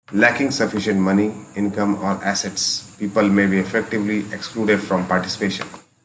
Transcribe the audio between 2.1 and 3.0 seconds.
assets,